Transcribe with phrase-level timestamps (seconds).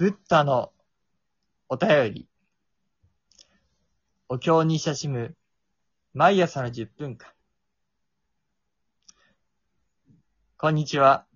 [0.00, 0.72] ブッダの
[1.68, 2.28] お便り。
[4.30, 5.36] お経に親しむ
[6.14, 7.28] 毎朝の10分間。
[10.56, 11.26] こんにちは。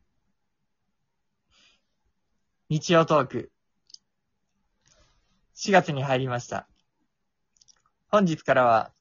[2.70, 3.52] 日曜トーク。
[5.56, 6.66] 4月に入りました。
[8.08, 8.92] 本日からは、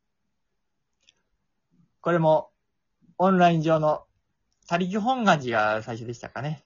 [2.01, 2.49] これも
[3.17, 4.03] オンライン上の
[4.67, 6.65] 他力本願寺が最初でしたかね。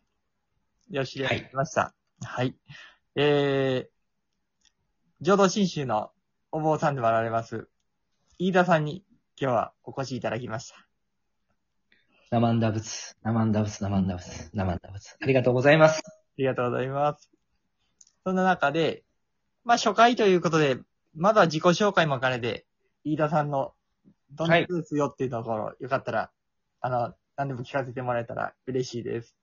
[0.90, 1.82] よしくお願いしました。
[1.82, 1.97] はい。
[3.16, 3.90] えー、
[5.22, 6.12] 浄土真宗の
[6.52, 7.68] お坊さんでもあられます、
[8.40, 9.04] 飯田さんに
[9.40, 10.88] 今日はお越しいただきました。
[12.30, 15.16] ナマンダ仏、ナマンダ仏、ナマンダ仏、ナマンダ仏。
[15.22, 16.02] ありがとうございます。
[16.06, 17.30] ありがとうございます。
[18.26, 19.04] そんな中で、
[19.64, 20.78] まあ初回ということで、
[21.16, 22.66] まずは自己紹介も兼ねて、
[23.04, 23.74] 飯田さんの
[24.32, 26.32] どんな人ですよっていうところ、よかったら、
[26.82, 29.36] あの、何でも聞かせてもらえたら嬉しいです。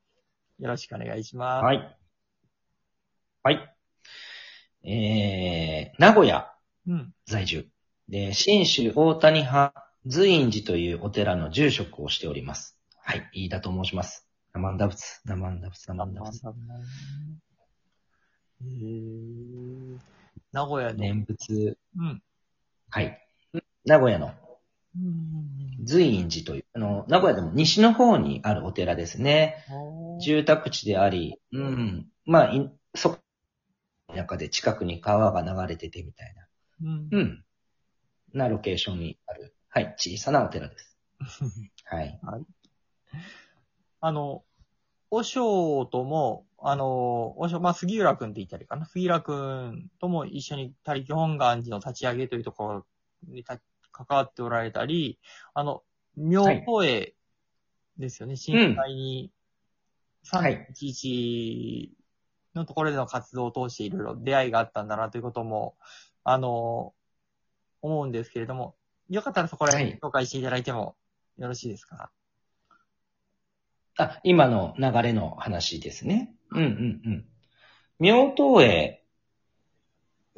[0.59, 1.65] よろしくお願いします。
[1.65, 1.97] はい。
[3.47, 3.77] はい。
[4.91, 6.51] えー、名古屋
[6.89, 7.13] うん。
[7.27, 7.69] 在住。
[8.09, 9.75] で、新州大谷派
[10.07, 12.79] 随院寺というお寺の住職をしております。
[13.03, 13.29] はい。
[13.35, 14.27] 飯田と申します。
[14.55, 16.41] ナマンダ仏、ナマンダ仏、ナマンダ仏。
[18.63, 19.99] えー、
[20.53, 20.99] 名古屋の。
[20.99, 22.23] 念仏、うん。
[22.89, 23.29] はい。
[23.85, 24.33] 名古屋の
[24.97, 25.85] うん。
[25.85, 29.67] 随院寺という、あの、名古屋でも西の方にあるお寺ですね。
[30.23, 32.07] 住宅地であり、うん。
[32.25, 33.19] まあ、いそこ、
[34.15, 36.47] 中で近くに川が流れててみたいな。
[36.83, 37.45] うんうん。
[38.33, 40.99] なロケーションにある、はい、小さなお寺です。
[41.85, 42.21] はい。
[44.01, 44.45] あの、
[45.11, 48.87] お尚とも、あの、お尚、まあ、杉浦くんって言ったりかな。
[48.87, 52.87] 杉浦くんとも一緒に他力本願寺の立ち上げというところ
[53.29, 53.61] にた
[53.93, 55.19] 関わっておられたり、
[55.55, 55.83] あの、
[56.17, 57.15] 妙法会
[57.97, 58.37] ですよね。
[58.37, 59.31] 震災に
[60.31, 61.91] はい311
[62.55, 65.77] のところでの活動を通していろいろ出会いがあったんだなということも、
[66.23, 66.95] あの、
[67.83, 68.75] 思うんですけれども、
[69.09, 70.97] よかったらそこら辺はい紹介していただいても
[71.39, 72.11] よろしいですか、
[73.97, 76.35] あ、今の流れの話ですね。
[76.51, 77.25] うんうんうん。
[77.99, 79.05] 妙東へ、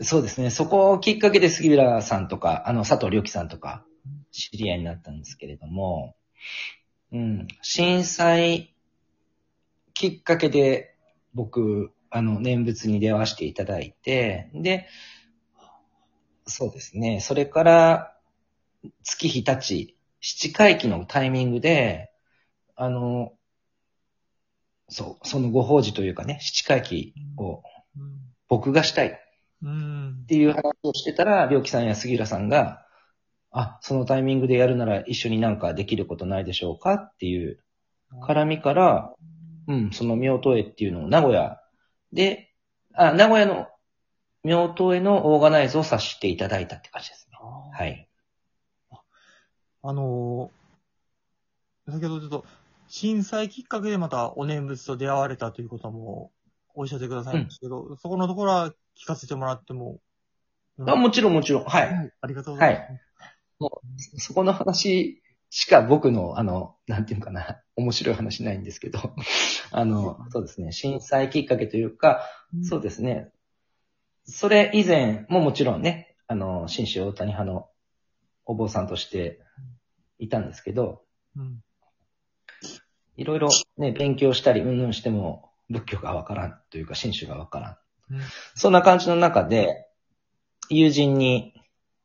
[0.01, 0.51] そうですね。
[0.51, 3.85] そこをきっかけで杉浦さんとか、あの、佐藤良樹さんとか、
[4.31, 6.17] 知り合いになったんですけれども、
[7.13, 8.75] うん、震災
[9.95, 10.95] きっかけで
[11.35, 14.87] 僕、あの、念仏に出会わせていただいて、で、
[16.47, 17.21] そうですね。
[17.21, 18.17] それから、
[19.03, 22.11] 月日経ち、七回忌のタイミングで、
[22.77, 23.33] あの、
[24.89, 27.63] そう、そのご法事というかね、七回忌を
[28.49, 29.11] 僕がしたいっ。
[30.27, 32.87] ていう話をしてたら、良樹さんや杉浦さんが、
[33.51, 37.59] あ、そのタイミングでやるなら一緒になんかできることないでしょうかっていう
[38.23, 39.15] 絡みから、
[39.67, 41.59] うん、その妙東へっていうのを名古屋
[42.13, 42.53] で、
[42.95, 43.69] あ、名古屋の
[44.45, 47.37] 妙東へのオーガナイズをさせていただいたって感じですね。
[47.41, 47.71] は。
[47.73, 48.97] はいい。
[49.83, 50.67] あのー
[51.89, 52.45] 先ほどちょっと、
[52.89, 56.33] 震災きっかけでまたお念仏と出会われたということも
[56.75, 59.99] おっしゃってくださいましたけど、そこのところは聞かせてもらっても。
[60.87, 61.65] あもちろんもちろん。
[61.65, 61.95] はい。
[61.95, 62.13] はい。
[62.21, 63.01] ありがとうござい
[63.61, 63.69] ま
[63.99, 64.13] す。
[64.19, 65.23] そこの話
[65.59, 69.15] しか僕の、あの、なんていうかな、面白い話ないんですけど、
[69.73, 72.29] あの、そうですね、震災きっかけというか、
[72.63, 73.31] そうですね、
[74.27, 77.71] それ以前ももちろんね、あの、新州大谷派の
[78.45, 79.41] お坊さんとして
[80.19, 81.65] いたんですけど、うん。
[83.17, 87.77] いろいろね、勉強したり、うんうんしても、仏教がわからんというか、新宗がわからん。
[88.11, 88.21] うん
[88.55, 89.89] そんな感じの中で、
[90.69, 91.55] 友人に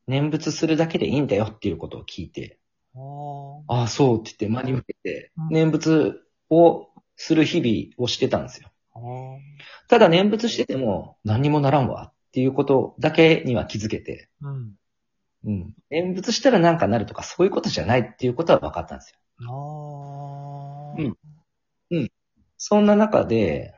[0.07, 2.60] 念仏するだけでいいんだよっていうことを聞いて、
[2.95, 6.19] あーああ、そうって言って真に受けてうん、念仏
[6.49, 8.69] をする日々をしてたんですよ。
[9.87, 14.73] ただ念仏してても何にもならんわっていうことだけには気づけて、うん。
[15.45, 15.73] うん。
[15.89, 19.17] 念仏したらなんかなるとかそういうことじゃないっていうことは分かったんですよ。
[19.49, 21.03] あー。
[21.03, 21.17] うん
[22.63, 23.73] そんな中で、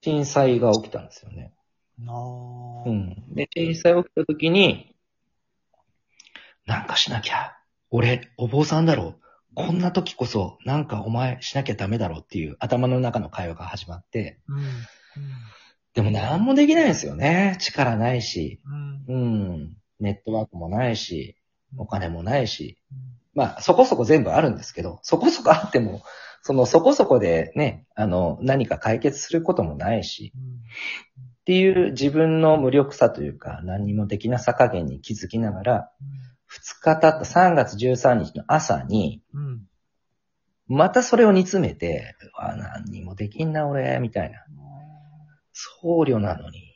[0.00, 1.52] 震災が起きたんですよね。
[2.86, 3.34] うん。
[3.34, 4.96] で、震災起きた時に、
[6.64, 7.55] なんかしなきゃ。
[7.90, 9.16] 俺、お坊さんだろ。
[9.54, 14.62] こんな時こそ、なんかお前しなきゃダメだろっていう頭の中の会話が始まって、うん。
[15.94, 17.56] でも何もできないんですよね。
[17.60, 18.60] 力ないし、
[19.08, 19.16] うん。
[19.16, 19.18] う
[19.56, 19.76] ん。
[19.98, 21.36] ネットワークもないし、
[21.78, 22.78] お金もないし。
[22.92, 22.98] うん。
[23.34, 26.02] まあ、そこそこ全部あるんですけど、そこそこあっても、
[26.42, 30.32] そのそこそこでね、あの、何か解決することもないし、
[31.40, 35.90] っていう自分の無力さというか、何にもできなさ加減に気づきながら、
[36.52, 39.68] 2日経った3月13日の朝に、うん。
[40.68, 44.44] またそれを煮詰めて、うわ、何にもできんな俺、みたいな。
[45.52, 46.74] 僧侶なのに。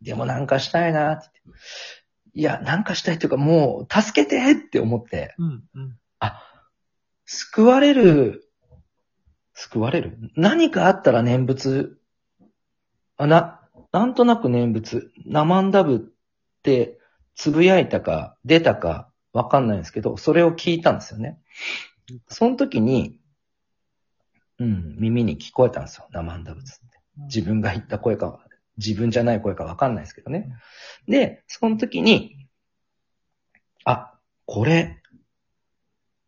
[0.00, 1.62] でもなんかしたいなって言って。
[2.34, 5.64] いや、なんかしたいっていうかもう、助けてって思って、うん。
[5.74, 5.98] うん。
[7.30, 8.48] 救われる、
[9.52, 10.16] 救われる？
[10.34, 11.98] 何かあったら念仏、
[13.18, 13.60] あ、な、
[13.92, 15.98] なんとなく念仏、ナマンダブっ
[16.62, 16.97] て、
[17.38, 21.38] つぶやいたか、出たか、わかんないんですけど、それを聞いたんですよね。
[22.26, 23.20] その時に、
[24.58, 26.08] うん、耳に聞こえたんですよ。
[26.10, 26.98] ナマンダブツって。
[27.26, 28.40] 自分が言った声か、
[28.76, 30.52] 自分じゃない声かわかんないですけどね。
[31.06, 32.48] で、その時に、
[33.84, 35.00] あ、これ、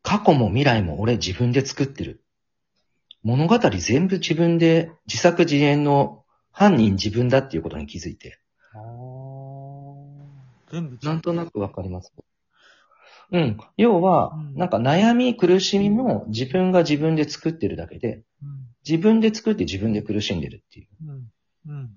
[0.03, 2.23] 過去も未来も俺自分で作ってる。
[3.25, 8.39] 物語全部自分で自作自演の犯人自分だっていうことに気づいて。
[10.71, 12.13] 全部なんとなくわかります。
[13.33, 13.59] うん。
[13.77, 18.67] 要はうん、なんか悩み、苦しみも自分が自分で作ってるだけで、うん。
[18.87, 20.89] 自分で作って自分で苦しんでるっていう。
[21.07, 21.33] うん。
[21.69, 21.91] うん。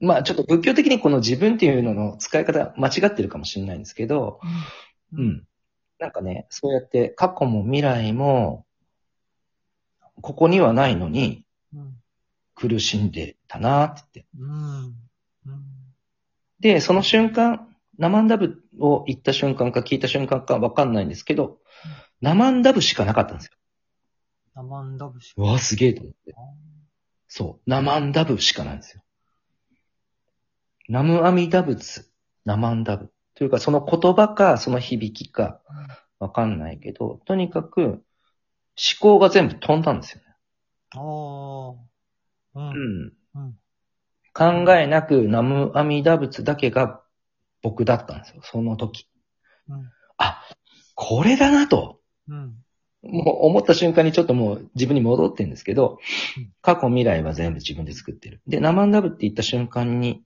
[0.00, 4.40] まあちょっと仏教的にこの自分っていうのの使い方間違ってるかもしれないんですけど、
[5.12, 5.16] う。
[5.16, 5.46] うんん。
[5.98, 8.66] なんかね、そうやって過去も未来も、
[10.20, 11.44] ここにはないのに
[11.74, 11.94] うん。
[12.54, 14.30] 苦しんでたなって言って。
[14.38, 14.94] うん。
[15.46, 15.64] うん。
[16.60, 21.58] で、その瞬間、ナマンダブを言った瞬間か聞いた瞬間かわかんないんですけど、
[22.20, 23.52] ナマンダブしかなかったんですよ。
[24.54, 26.34] ナマンダブシうわ、すげえと思って。
[26.36, 26.38] あ
[27.28, 27.70] そう。
[27.70, 29.02] ナマンダブしかないんですよ。
[30.88, 32.10] ナムアミダブツ、
[32.44, 33.10] ナマンダブ。
[33.34, 35.60] というか、その言葉か、その響きか、
[36.20, 38.02] わかんないけど、とにかく、思
[39.00, 40.26] 考が全部飛んだんですよね。
[40.92, 41.74] あー。
[42.54, 42.68] うん。
[42.68, 43.12] うん。
[43.34, 43.58] うん。
[44.32, 47.03] 考えなくナムアミダ仏だけが
[47.64, 49.08] 僕だったんですよ、その時。
[49.68, 49.90] うん。
[50.18, 50.42] あ、
[50.94, 51.98] これだなと。
[52.28, 52.54] うん。
[53.02, 55.98] もう思った瞬間にちょっともう自分に戻ってるんですけど
[56.38, 58.42] うん、過去未来は全部自分で作ってる。
[58.46, 60.22] で、ナマンダブって言った瞬間に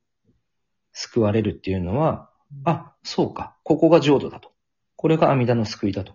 [0.93, 2.29] 救われるっていうのは、
[2.65, 4.51] あ、そうか、ここが浄土だと。
[4.97, 6.15] これが阿弥陀の救いだと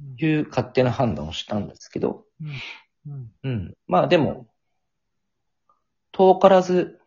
[0.00, 0.26] うん。
[0.26, 3.12] いう勝手な判断をしたんですけど、うん。
[3.12, 3.32] うん。
[3.42, 3.74] うん。
[3.86, 4.46] まあでも、
[6.12, 6.98] 遠からず、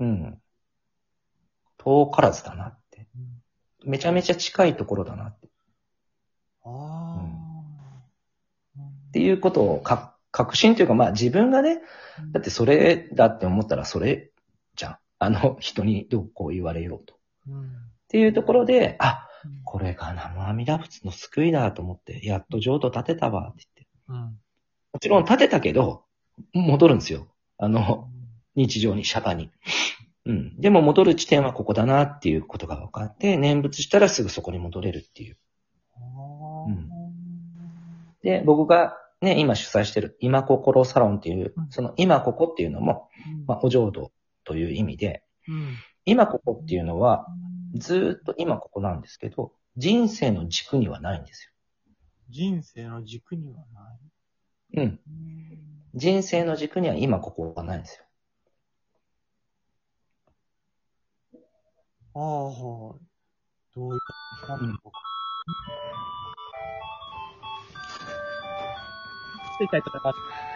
[0.00, 0.42] うん。
[1.84, 3.06] 遠からずだなって。
[3.84, 5.48] めちゃめちゃ近いところだなって。
[6.64, 7.32] ああ。
[9.08, 11.80] っていうことをか確信というか、まあ自分がね、
[12.32, 14.30] だってそれだって思ったらそれ
[14.76, 14.96] じゃん。
[15.18, 17.14] あの人にどうこう言われようと。
[17.14, 17.16] っ
[17.48, 17.70] うん。
[18.08, 19.62] ていうところで、あ、うん。
[19.64, 23.88] これが南無阿弥陀仏の救いだと思って、やっと浄土立てたわって言って。
[24.08, 24.16] うん。
[24.92, 26.04] もちろん立てたけど、
[26.52, 27.28] 戻るんですよ。
[27.58, 28.08] あの、
[28.54, 29.50] 日常に、釈迦に。
[30.24, 30.60] うん。
[30.60, 35.36] でも戻る地点はここだなっていうことが分かって、念仏したらすぐそこに戻れるっていう。
[38.22, 43.08] で、僕がね、今主催してる今心サロンっていううん、その今ここっていうのも、
[43.38, 43.46] うん。
[43.46, 44.12] まあ、お浄土
[44.44, 45.76] という意味で、うん。
[46.04, 47.26] 今ここっていうのは、
[47.74, 51.52] ずーっと今ここなんですけど、人生の軸にはないんです
[52.28, 53.98] 人生の軸にはな
[54.74, 54.80] い。
[54.80, 54.82] よ。
[54.84, 55.00] うん。
[55.06, 58.04] うん人生の軸には今ここがないんですよ。
[62.14, 63.00] ああ、はい。
[63.74, 64.00] どういう
[64.46, 64.90] 感じなのか。
[69.52, 70.51] 失礼いたします。